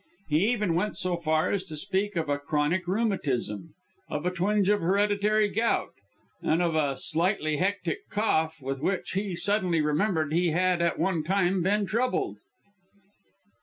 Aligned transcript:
He 0.29 0.47
even 0.49 0.73
went 0.73 0.97
so 0.97 1.15
far 1.17 1.51
as 1.51 1.63
to 1.65 1.75
speak 1.77 2.15
of 2.15 2.27
a 2.27 2.39
chronic 2.39 2.87
rheumatism, 2.87 3.75
of 4.09 4.25
a 4.25 4.31
twinge 4.31 4.67
of 4.67 4.81
hereditary 4.81 5.47
gout, 5.47 5.91
and 6.41 6.59
of 6.59 6.73
a 6.75 6.97
slightly 6.97 7.57
hectic 7.57 8.09
cough 8.09 8.63
with 8.63 8.79
which, 8.79 9.11
he 9.11 9.35
suddenly 9.35 9.79
remembered, 9.79 10.33
he 10.33 10.49
had 10.53 10.81
at 10.81 10.97
one 10.97 11.23
time, 11.23 11.61
been 11.61 11.85
troubled. 11.85 12.39